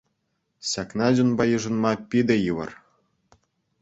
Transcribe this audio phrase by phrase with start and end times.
[0.69, 2.71] Ҫакна чунпа йышӑнма питӗ йывӑр.